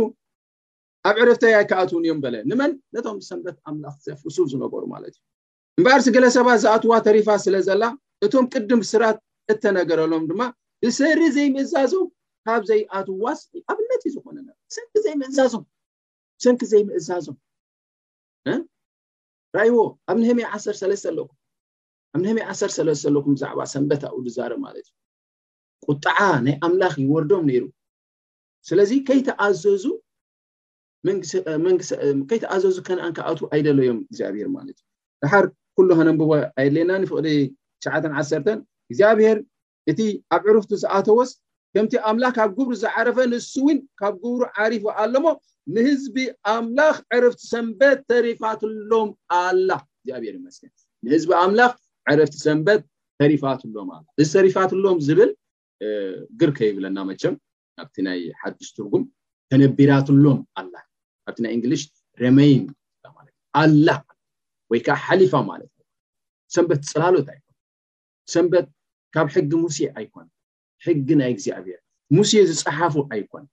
ኣብ 1.08 1.16
ዕርፍተያይ 1.24 1.64
ክኣትውን 1.72 2.04
እዮም 2.06 2.20
በለ 2.24 2.34
ንመን 2.50 2.72
ነቶም 2.96 3.18
ሰንበት 3.28 3.56
ኣምላኽ 3.70 3.96
ሱብ 4.36 4.46
ዝነበሩ 4.52 4.82
ማለት 4.94 5.14
እዩ 5.18 5.22
እምበርቲ 5.82 6.06
ገለሰባት 6.16 6.58
ዝኣትዋ 6.64 6.92
ተሪፋ 7.08 7.28
ስለ 7.46 7.56
ዘላ 7.68 7.84
እቶም 8.26 8.46
ቅድም 8.54 8.82
ስራት 8.92 9.20
እተነገረሎም 9.54 10.24
ድማ 10.30 10.40
ዝሰሪ 10.86 11.20
ዘይምእዛዝ 11.38 11.92
ካብ 12.48 12.62
ዘይኣትዋስኣብነት 12.70 14.02
ዩ 14.08 14.12
ዝኮነሰ 14.16 14.56
ዘይምእምሰንኪ 15.06 16.62
ዘይምእዛዞም 16.72 17.36
ራይዎ 19.58 19.74
ኣብ 20.10 20.16
ኒሀመይ 20.22 20.46
ዓሰሰለስተ 20.56 21.04
ኣለኩም 21.10 21.36
ኣብንሀመይ 22.14 22.44
1ሰለስተ 22.54 23.04
ኣለኩም 23.10 23.32
ብዛዕባ 23.36 23.58
ሰንበት 23.72 24.02
ኣብኡ 24.08 24.18
ድዛርኢ 24.26 24.56
ማለት 24.66 24.86
እዩ 25.80 25.86
ቁጣዓ 25.90 26.18
ናይ 26.46 26.54
ኣምላኽ 26.66 26.92
ይወርዶም 27.02 27.42
ነይሩ 27.50 27.64
ስለዚ 28.68 28.90
ከይተዘከይተኣዘዙ 32.28 32.76
ከነኣን 32.86 33.12
ክኣቱ 33.18 33.38
ኣይደሎዮም 33.54 33.98
እግዚኣብሄር 34.08 34.48
ማለትእዩ 34.56 34.84
ድሓር 35.24 35.44
ኩሉ 35.78 35.88
ሃነብቦ 36.00 36.30
ኣይድለና 36.60 36.90
ንፍቅ 37.02 37.18
ሸዓ1ተ 37.84 38.46
እግዚኣብሄር 38.90 39.38
እቲ 39.90 40.00
ኣብ 40.36 40.44
ዕሩፍቲ 40.52 40.72
ዝኣተወስ 40.84 41.30
ከምቲ 41.74 41.92
ኣምላክ 42.08 42.34
ካብ 42.38 42.50
ግብሪ 42.58 42.74
ዝዓረፈ 42.82 43.16
ንሱ 43.32 43.52
እውን 43.62 43.78
ካብ 44.00 44.14
ግብሩ 44.22 44.40
ዓሪፉ 44.64 44.84
ኣሎሞ 45.02 45.24
ንህዝቢ 45.74 46.14
ኣምላኽ 46.52 46.96
ዕረፍቲ 47.14 47.40
ሰንበት 47.52 47.98
ተሪፋትሎም 48.10 49.08
ኣላ 49.38 49.70
ግዚኣብሔርመስንህዝቢ 50.06 51.30
ኣምላኽ 51.44 51.72
ዕረፍቲ 52.12 52.34
ሰንበት 52.46 52.80
ተሪፋትሎም 53.20 53.88
ኣ 53.96 53.98
እዚ 54.22 54.28
ተሪፋትሎም 54.38 54.98
ዝብል 55.06 55.30
ግርከ 56.40 56.58
ይብለና 56.70 56.98
መቸም 57.10 57.34
ካብቲ 57.78 57.94
ናይ 58.08 58.20
ሓዱስ 58.42 58.68
ትርጉም 58.76 59.04
ተነቢራትሎም 59.52 60.38
ኣላ 60.60 60.74
ካብቲ 61.24 61.38
ናይ 61.46 61.52
እንግሊሽ 61.56 61.82
ረመይንለትእዩላወይከዓ 62.22 64.96
ሓሊፋ 65.06 65.34
ማለት 65.50 65.72
ሰንበት 66.56 66.80
ፅላሎት 66.92 67.26
ይ 67.36 67.40
ሰንበት 68.34 68.66
ካብ 69.16 69.26
ሕጊ 69.34 69.50
ሙሴ 69.64 69.78
ኣይኮን 69.98 70.26
ሕጊ 70.86 71.08
ናይ 71.22 71.30
እግዚኣብሔር 71.34 71.80
ሙሴ 72.18 72.30
ዝፅሓፉ 72.52 72.94
ኣይኮን 73.14 73.44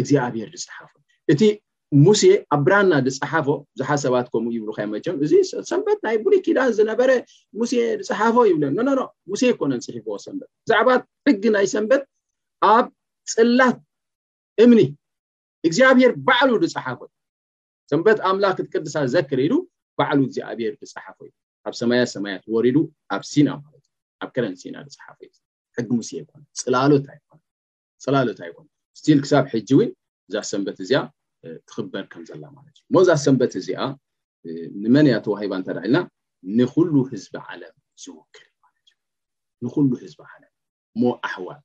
እግዚኣብሔር 0.00 0.48
ዝፅሓፉ 0.62 0.92
እቲ 1.32 1.42
ሙሴ 2.04 2.20
ኣብ 2.54 2.60
ብራና 2.66 2.92
ዝፅሓፎ 3.06 3.46
ብዙሓ 3.72 3.88
ሰባት 4.04 4.26
ከምኡ 4.32 4.52
ይብሉ 4.56 4.68
ካይመቸም 4.76 5.16
እዚሰንበት 5.24 5.98
ናይ 6.06 6.16
ቡሉኪዳን 6.24 6.70
ዝነበረ 6.78 7.10
ሙሴ 7.60 7.72
ዝፅሓፎ 8.06 8.36
ይብለን 8.50 8.72
መነኖ 8.78 9.00
ሙሴ 9.30 9.42
ኮነ 9.60 9.72
ፅሒፎዎ 9.86 10.14
ሰንበት 10.26 10.50
ብዛዕባ 10.64 10.88
ሕጊ 11.28 11.42
ናይ 11.56 11.66
ሰንበት 11.74 12.02
ኣብ 12.74 12.86
ፅላት 13.34 13.76
እምኒ 14.64 14.80
እግዚኣብሄር 15.66 16.12
ባዕሉ 16.28 16.50
ዝፅሓፈዩ 16.72 17.08
ሰንበት 17.90 18.18
ኣምላኽ 18.30 18.54
ክትቅድሳ 18.58 18.94
ዘክሪዱ 19.16 19.52
ባዕሉ 20.00 20.18
እግዚኣብሄር 20.28 20.72
ዝፅሓፎ 20.80 21.18
እዩ 21.28 21.32
ኣብ 21.68 21.74
ሰማያ 21.80 22.02
ሰማያ 22.14 22.34
ወሪዱ 22.54 22.76
ኣብ 23.14 23.22
ሲና 23.32 23.48
ማለት 23.64 23.84
እዩ 23.88 23.94
ኣብ 24.24 24.30
ከረን 24.36 24.54
ና 24.74 24.76
ፅሓፈ 24.98 25.18
ሕጊ 25.78 25.88
ሙሴ 25.98 26.10
ይፅላሎታ 26.22 27.06
ይኮ 28.50 28.58
ስል 29.04 29.18
ክሳብ 29.24 29.44
ጂ 29.68 29.70
ው 29.76 29.78
እዛ 30.28 30.36
ሰንበት 30.50 30.78
እዚኣ 30.84 31.00
ትኽበር 31.68 32.04
ከም 32.12 32.22
ዘላ 32.28 32.44
ማለት 32.56 32.74
እዩ 32.80 32.86
ሞ 32.94 32.96
እዛ 33.04 33.10
ሰንበት 33.24 33.52
እዚኣ 33.60 33.80
ንመን 34.82 35.06
ያተ 35.12 35.26
ዋሃሂባ 35.32 35.52
እንተዳእልና 35.60 35.96
ንኩሉ 36.58 36.92
ህዝቢ 37.12 37.34
ዓለም 37.48 37.74
ዝውክል 38.02 38.46
ማለትእዩ 38.64 39.00
ንኩሉ 39.64 39.90
ህዝቢ 40.02 40.20
ዓለም 40.34 40.52
ሞ 41.00 41.02
ኣሕዋል 41.26 41.60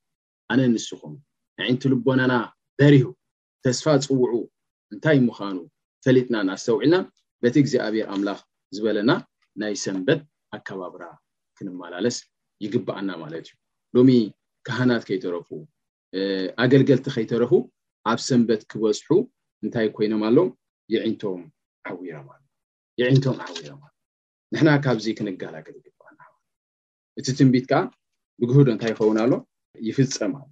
ኣነ 0.52 0.60
ንስኹም 0.74 1.14
ንዕንቲ 1.60 1.84
ልቦናና 1.94 2.34
ደሪሁ 2.82 3.08
ተስፋ 3.66 3.86
ፅውዑ 4.08 4.34
እንታይ 4.94 5.18
ምዃኑ 5.28 5.58
ፈሊጥና 6.06 6.36
ና 6.48 6.50
ስተውዒልና 6.64 6.96
በቲ 7.44 7.56
እግዚኣብሔር 7.64 8.08
ኣምላኽ 8.16 8.40
ዝበለና 8.76 9.12
ናይ 9.62 9.74
ሰንበት 9.84 10.20
ኣከባብራ 10.56 11.04
ክንመላለስ 11.58 12.18
ይግባኣና 12.66 13.10
ማለት 13.24 13.46
እዩ 13.50 13.56
ዶሚ 13.96 14.12
ካህናት 14.68 15.04
ከይተረፉ 15.10 15.50
ኣገልገልቲ 16.64 17.06
ከይተረፉ 17.16 17.52
ኣብ 18.12 18.20
ሰንበት 18.28 18.62
ክበዝሑ 18.72 19.10
እንታይ 19.64 19.88
ኮይኖም 19.96 20.22
ኣሎ 20.28 20.38
ቶም 21.22 21.42
የዕንቶም 23.00 23.40
ዓዊሮም 23.46 23.80
ኣሎ 23.86 23.86
ንሕና 24.54 24.70
ካብዚ 24.86 25.06
ክንጋላቀል 25.18 25.76
እቲ 27.20 27.28
ትንቢት 27.38 27.66
ከዓ 27.72 27.80
ብግህዶ 28.42 28.68
እንታይ 28.74 28.92
ይኸውን 28.94 29.18
ኣሎ 29.24 29.32
ይፍፀም 29.88 30.34
ኣሎ 30.40 30.46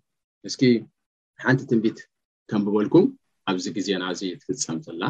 እስኪ 0.47 0.61
ሓንቲ 1.43 1.61
ትንቢት 1.71 1.99
ከም 2.49 2.61
ብበልኩም 2.67 3.05
ኣብዚ 3.51 3.65
ግዜና 3.77 4.03
እዚ 4.13 4.21
ትፍፀም 4.41 4.77
ዘላ 4.85 5.03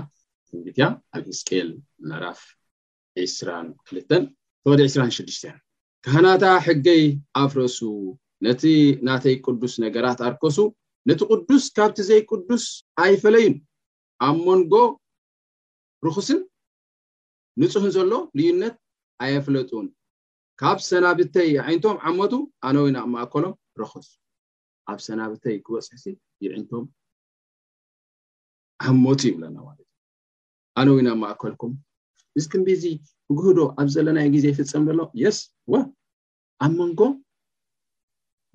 ትንቢት 0.49 0.75
እያ 0.79 0.85
ኣብ 1.15 1.23
ሂስቅኤል 1.31 1.69
መራፍ 2.11 2.41
2ራ2ል 3.25 3.99
ተዲ 4.63 4.81
2ራ6ሽተ 4.93 5.43
ካህናታ 6.05 6.43
ሕገይ 6.67 7.03
ኣፍረሱ 7.43 7.79
ነቲ 8.47 8.63
ናተይ 9.07 9.35
ቅዱስ 9.45 9.73
ነገራት 9.85 10.19
ኣርከሱ 10.29 10.57
ነቲ 11.09 11.21
ቅዱስ 11.31 11.63
ካብቲ 11.77 11.97
ዘይ 12.09 12.21
ቅዱስ 12.31 12.63
ኣይፈለዩን 13.03 13.55
ኣብ 14.27 14.37
መንጎ 14.47 14.73
ርክስን 16.05 16.39
ንፁህን 17.61 17.91
ዘሎ 17.95 18.11
ልዩነት 18.37 18.75
ኣየፍለጡን 19.23 19.85
ካብ 20.61 20.77
ሰናብተይ 20.89 21.47
የዒንቶም 21.55 21.97
ዓሞቱ 22.09 22.33
ኣነ 22.67 22.75
ወይና 22.85 22.97
ማእከሎም 23.13 23.53
ረክሱ 23.81 24.07
ኣብ 24.91 24.99
ሰናብተይ 25.07 25.55
ክበፅሕ 25.65 26.03
ይዕንቶም 26.45 26.85
ኣሞቱ 28.89 29.21
ይብለና 29.29 29.57
ማለት 29.67 29.87
እዩ 29.87 29.99
ኣነ 30.81 30.87
ወይና 30.95 31.09
ማእከልኩም 31.21 31.73
እዚ 32.39 32.45
ክምቢዚ 32.53 32.83
ግህዶ 33.37 33.59
ኣብ 33.81 33.87
ዘለናይ 33.95 34.27
ግዜ 34.35 34.45
ይፍፀም 34.53 34.83
ዘሎ 34.89 34.99
የስ 35.21 35.37
ዋ 35.73 35.83
ኣብ 36.65 36.73
መንጎ 36.79 36.99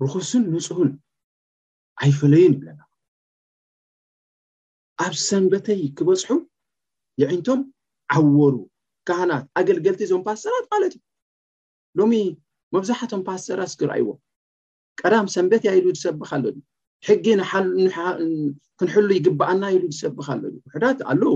ርክስን 0.03 0.43
ንፁህን 0.55 0.91
ኣይፈለዩን 2.05 2.53
ይብለና 2.55 2.79
ኣብ 5.05 5.13
ሰንበተይ 5.27 5.81
ክበፅሑ 5.97 6.29
የዕንቶም 7.21 7.61
ዓወሩ 8.15 8.55
ካህናት 9.07 9.45
ኣገልገልቲ 9.59 10.01
እዞም 10.05 10.23
ፓስተራት 10.27 10.65
ማለት 10.73 10.93
እዩ 10.97 11.01
ሎሚ 11.99 12.13
መብዛሕቶም 12.75 13.21
ፓስተራት 13.29 13.71
ክረእዎም 13.79 14.19
ቀዳም 15.01 15.27
ሰንበት 15.35 15.63
ያ 15.67 15.71
ኢሉ 15.79 15.87
ዝሰብካ 15.97 16.29
ኣሎ 16.37 16.45
ዩ 16.55 16.59
ሕጊ 17.07 17.25
ክንሕሉ 18.79 19.07
ይግባኣና 19.17 19.63
ኢሉ 19.75 19.83
ዝሰብካ 19.95 20.27
ኣሎ 20.35 20.43
ዩ 20.53 20.55
ውሕዳት 20.67 20.99
ኣለው 21.11 21.33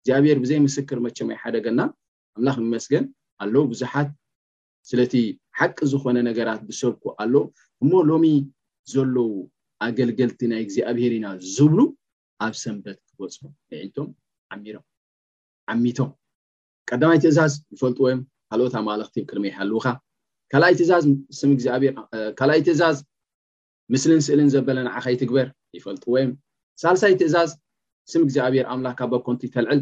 እግዚኣብሔር 0.00 0.38
ብዘይ 0.42 0.58
ምስክር 0.66 0.98
መቸመ 1.06 1.28
ይ 1.34 1.38
ሓደገና 1.42 1.78
ኣምላኽ 2.36 2.56
ንመስገን 2.64 3.04
ኣለው 3.42 3.62
ቡዙሓት 3.70 4.10
ስለቲ 4.90 5.14
ሓቂ 5.58 5.76
ዝኮነ 5.92 6.18
ነገራት 6.30 6.60
ብሰብኩ 6.68 7.02
ኣለው 7.22 7.44
እሞ 7.84 7.90
ሎሚ 8.10 8.26
ዘለው 8.92 9.28
ኣገልገልቲ 9.86 10.40
ናይ 10.52 10.60
እግዚኣብሄር 10.66 11.12
ኢና 11.16 11.26
ዝብሉ 11.54 11.80
ኣብ 12.46 12.54
ሰንበት 12.62 12.98
ክበፁ 13.10 13.42
ንዒልቶም 13.70 14.08
ዓሚሮም 14.54 14.84
ዓሚቶም 15.72 16.10
ቀዳማይ 16.90 17.18
ትእዛዝ 17.22 17.52
ይፈልጥዎዮም 17.74 18.20
ካልኦት 18.50 18.74
ማለእክቲ 18.88 19.14
ቅድሚ 19.30 19.44
ይ 19.50 19.54
ሃልዉካ 19.60 19.86
ካልኣይ 20.52 20.74
ትእዛዝ 22.66 22.96
ምስሊን 23.92 24.22
ስእልን 24.26 24.48
ዘበለ 24.54 24.78
ንዓኸ 24.88 25.04
ይትግበር 25.14 25.48
ይፈልጥዎዮም 25.76 26.32
ሳልሳይ 26.82 27.12
ትእዛዝ 27.20 27.50
ስም 28.10 28.20
እግዚኣብሔር 28.26 28.64
ኣምላኽ 28.72 28.94
ካብ 28.98 29.08
በኮንቲ 29.12 29.42
ተልዕል 29.54 29.80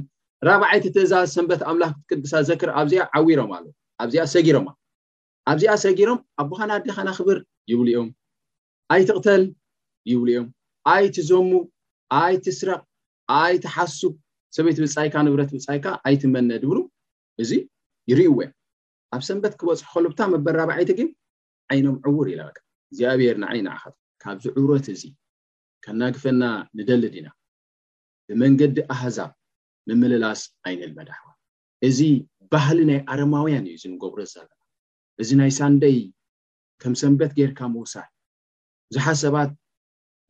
ራብዓይቲ 0.48 0.84
ትእዛዝ 0.94 1.26
ሰንበት 1.36 1.62
ኣምላክ 1.70 1.92
ትክትብሳ 2.00 2.32
ዘክር 2.50 2.68
ኣብዚኣ 2.80 3.02
ዓዊሮም 3.18 3.50
ኣኣብዚኣ 3.58 4.22
ሰጊሮም 4.34 4.66
ኣብዚኣ 5.52 5.72
ሰጊሮም 5.84 6.18
ኣቦካና 6.42 6.70
ኣዲከና 6.78 7.08
ክብር 7.18 7.38
ይብሉ 7.72 7.86
እዮም 7.92 8.08
ኣይትቕተል 8.94 9.42
ይብሉ 10.10 10.28
ዮም 10.36 10.46
ኣይቲ 10.94 11.16
ዘሙ 11.30 11.50
ኣይቲ 12.22 12.44
ስረቅ 12.58 12.80
ኣይቲ 13.42 13.64
ሓሱብ 13.76 14.12
ሰበይት 14.56 14.78
ብፃይካ 14.82 15.14
ንብረት 15.26 15.50
ብፃይካ 15.56 15.84
ኣይትመነ 16.08 16.50
ድብሉ 16.62 16.78
እዚ 17.42 17.50
ይርእወ 18.10 18.38
ኣብ 19.14 19.22
ሰንበት 19.28 19.54
ክበፅሑ 19.60 19.86
ከሉብታ 19.94 20.20
መበራ 20.32 20.58
በዓይቲ 20.68 20.90
ግን 20.98 21.08
ዓይኖም 21.72 21.96
ዕውር 22.08 22.26
ይለበቃ 22.32 22.58
እግዚኣብሔር 22.88 23.36
ንዓይኒ 23.42 23.66
ዓኸት 23.74 23.94
ካብዚ 24.22 24.44
ዕብሮት 24.58 24.86
እዚ 24.94 25.02
ከናግፈና 25.84 26.42
ንደሊ 26.78 27.02
ድና 27.14 27.28
ብመንገዲ 28.28 28.78
ኣህዛብ 28.94 29.32
ምምልላስ 29.88 30.40
ዓይንኢል 30.66 30.92
መዳሕዋ 30.98 31.26
እዚ 31.88 31.98
ባህሊ 32.52 32.78
ናይ 32.90 32.98
ኣረማውያን 33.12 33.64
እዩ 33.70 33.74
እዚ 33.78 33.84
ንገብሮ 33.94 34.20
ዘለማ 34.34 34.50
እዚ 35.22 35.28
ናይ 35.40 35.52
ሳንደይ 35.58 35.98
ከም 36.82 36.94
ሰንበት 37.02 37.32
ጌይርካ 37.38 37.60
መውሳድ 37.76 38.08
ዙሓሰባት 38.94 39.50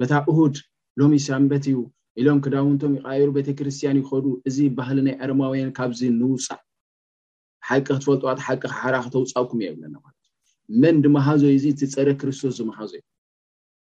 በታ 0.00 0.14
እሁድ 0.30 0.56
ሎሚ 1.00 1.12
ሰንበት 1.26 1.64
እዩ 1.70 1.78
ኢሎም 2.20 2.38
ክዳውንቶም 2.44 2.92
ይቃየሩ 2.98 3.28
ቤተክርስትያን 3.37 3.98
ይከዱ 4.00 4.26
እዚ 4.48 4.56
ባህሊ 4.78 4.98
ናይ 5.06 5.14
አርማውያን 5.24 5.70
ካብዚ 5.78 6.00
ንውፃእ 6.20 6.61
ሓቂ 7.68 7.85
ክትፈልጥዋት 7.88 8.38
ሓቂ 8.46 8.61
ክሕራ 8.72 8.94
ክተውፃብኩም 9.04 9.61
እየ 9.62 9.68
ይብለና 9.70 9.94
ማለት 10.04 10.18
ዩ 10.26 10.72
መን 10.82 10.96
ድመሃዞዩ 11.04 11.50
እዚ 11.59 11.64
እቲፀረ 11.74 12.09
ክርስቶስ 12.20 12.52
ዝመሃዞ 12.59 12.92
እዩ 12.98 13.02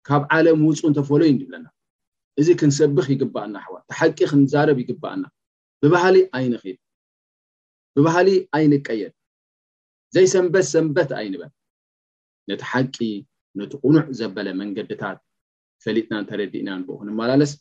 ካብ 0.08 0.24
ዓለም 0.38 0.60
ውፁእ 0.70 0.88
እተፈለዩብለና 0.94 1.66
እዚ 2.42 2.48
ክንሰብኽ 2.60 3.08
ይግባአና 3.14 3.56
ኣሕዋ 3.64 3.76
ቲ 3.88 3.90
ሓቂ 4.00 4.20
ክንዛረብ 4.32 4.78
ይግባኣና 4.84 5.24
ብባህሊ 5.84 6.18
ኣይንኽል 6.40 6.78
ብባህሊ 7.98 8.30
ኣይንቀየድ 8.58 9.14
ዘይሰንበት 10.18 10.66
ሰንበት 10.74 11.10
ኣይንበል 11.20 11.52
ነቲ 12.50 12.62
ሓቂ 12.72 12.96
ነቲ 13.62 13.72
ቁኑዕ 13.84 14.06
ዘበለ 14.20 14.48
መንገድታት 14.62 15.20
ፈሊጥና 15.86 16.14
እንተረዲእና 16.22 16.70
ንብኩን 16.82 17.10
መላለስ 17.20 17.52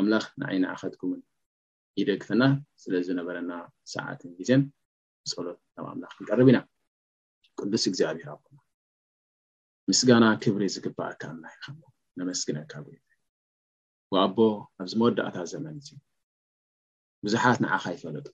ኣምላኽ 0.00 0.24
ንዓይንዓኸትኩውን 0.40 1.20
ይደግፈና 2.00 2.42
ስለ 2.82 2.92
ዝነበረና 3.06 3.52
ሰዓትን 3.94 4.30
ግዜን 4.38 4.62
ፀሎት 5.32 5.58
ናብ 5.76 5.86
ኣምላኽ 5.92 6.12
ክንቀርብ 6.18 6.48
ኢና 6.52 6.58
ቅዱስ 7.60 7.84
እግዚኣብሄርኩ 7.90 8.46
ምስጋና 9.90 10.24
ክብሪ 10.44 10.62
ዝግባአካ 10.74 11.20
ኣምላኽ 11.34 11.54
ይከ 11.70 11.82
ነመስግነካ 12.18 12.72
ይ 12.94 12.98
ወኣቦ 14.14 14.38
ኣብዚ 14.82 14.92
መወዳእታት 15.00 15.46
ዘመን 15.52 15.76
እ 15.78 15.96
ብዙሓት 17.26 17.58
ንዓኻ 17.64 17.84
ይፈለጡ 17.96 18.26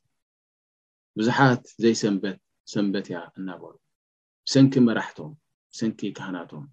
ብዙሓት 1.18 1.62
ዘይሰንበት 1.82 2.38
ሰንበት 2.72 3.06
እያ 3.10 3.18
እናበሩ 3.38 3.72
ብሰንኪ 4.46 4.74
መራሕቶም 4.88 5.32
ብሰንኪ 5.72 6.00
ካህናቶም 6.18 6.64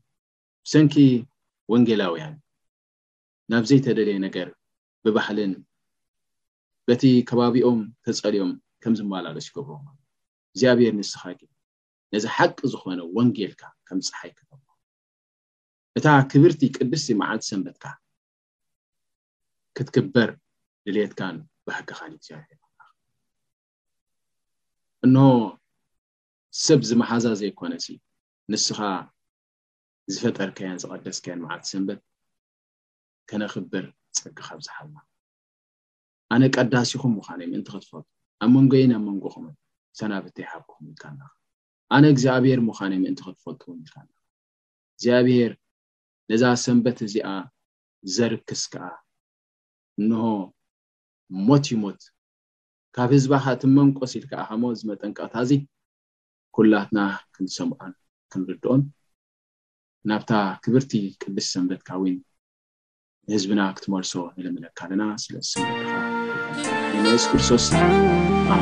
ብሰንኪ 0.66 0.96
ወንጌላዊ 1.74 2.14
እያን 2.20 2.36
ናብዘይተደለየ 3.52 4.18
ነገር 4.28 4.48
ብባህልን 5.04 5.52
በቲ 6.90 7.04
ከባቢኦም 7.30 7.80
ተፀሪዮም 8.06 8.52
ከምዝመላሎስ 8.84 9.46
ይገብሮም 9.50 9.86
እግዚኣብሔር 10.52 10.94
ንስኻ 11.00 11.22
ግ 11.38 11.40
ነዚ 12.14 12.24
ሓቂ 12.36 12.58
ዝኾነ 12.72 13.00
ወንጌልካ 13.18 13.62
ከም 13.88 14.00
ፀሓይ 14.08 14.32
ክተ 14.38 14.52
እታ 15.98 16.08
ክብርቲ 16.32 16.62
ቅድስቲ 16.78 17.08
መዓልቲ 17.22 17.44
ሰንበትካ 17.52 17.86
ክትክበር 19.76 20.30
ድሌትካን 20.88 21.36
ባህክኻን 21.68 22.12
ይግብሔር 22.18 22.62
እን 25.06 25.16
ሰብ 26.66 26.80
ዝመሓዛ 26.90 27.26
ዘይኮነ 27.42 27.74
ሲ 27.86 27.96
ንስኻ 28.52 28.80
ዝፈጠርከያን 30.14 30.78
ዝቀደስከየን 30.84 31.42
ማዓልቲ 31.46 31.66
ሰንበት 31.74 32.00
ከነክብር 33.30 33.86
ፀጊ 34.20 34.34
ካብዝሓና 34.48 34.96
ኣነ 36.34 36.44
ቀዳሲኩም 36.56 37.14
ምካነይ 37.18 37.48
ምእንቲ 37.52 37.68
ክትፈልት 37.76 38.08
ኣብ 38.42 38.50
መንጎይን 38.56 38.92
ኣብ 38.98 39.04
መንጎኹምን 39.08 39.56
ሰናብተ 40.00 40.36
ይሓኩም 40.44 40.84
ኢልካ 40.92 41.04
ኣነ 41.96 42.04
እግዚኣብሔር 42.14 42.60
ምኻነ 42.68 42.92
ምእንቲ 43.04 43.20
ክትፈልትውን 43.28 43.78
ኢልካ 43.84 43.96
እግዚኣብሄር 44.96 45.52
ነዛ 46.32 46.44
ሰንበት 46.64 46.98
እዚኣ 47.08 47.28
ዘርክስ 48.16 48.64
ከዓ 48.74 48.86
እንሆ 50.02 50.18
ሞት 51.48 51.66
ይሞት 51.74 52.02
ካብ 52.96 53.10
ህዝባካ 53.18 53.46
እትመንቆስ 53.58 54.12
ኢልከዓከሞ 54.20 54.64
ዝመጠንቀቅታ 54.80 55.34
እዚ 55.46 55.52
ኩላትና 56.56 57.00
ክንሰምዖን 57.36 57.94
ክንርድኦን 58.34 58.82
ናብታ 60.10 60.32
ክብርቲ 60.64 60.92
ቅድስ 61.22 61.48
ሰንበትካ 61.56 61.90
ውን 62.02 62.16
ንህዝብና 63.32 63.62
ክትመርሶ 63.78 64.12
ለምለካልና 64.44 65.04
ስለስለ 65.24 65.64
ስክርሶስ 67.24 67.66
ኣ 68.52 68.54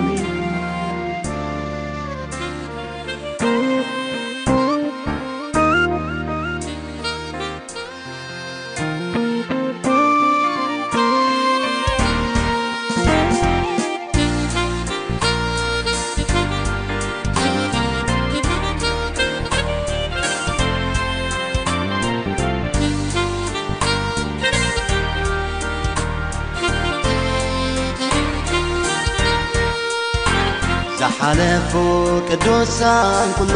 ንኩሎ 32.78 33.52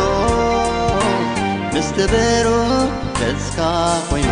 ምስቲ 1.73 1.97
በሩ 2.12 2.47
ገዝካ 3.19 3.58
ኮይኑ 4.10 4.29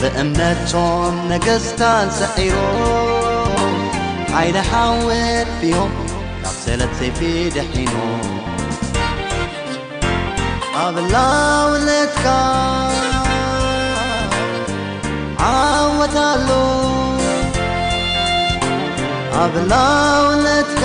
ብእምነትቶም 0.00 1.14
ነገዝታንሰዒሮ 1.30 2.56
ሓይደ 4.34 4.56
ሓወት 4.70 5.50
ዮም 5.72 5.92
ናብ 6.42 6.54
ሰለት 6.64 6.92
ዘይፊድሒኖ 6.98 7.94
ኣብላውለትካ 10.82 12.26
ዓወታሎ 15.54 16.48
ኣብላውለትካ 19.44 20.84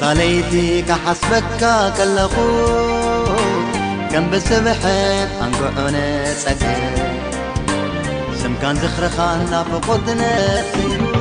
ታለይቲካሓስበካ 0.00 1.62
ከለኹ 1.96 2.34
ከም 4.12 4.24
ብስብሐ 4.32 4.82
ኣንጎዑን 5.44 5.96
ጸክ 6.42 6.62
ስምካን 8.42 8.76
ዝኽረኻ 8.82 9.16
እናፍቆድነፊ 9.42 11.12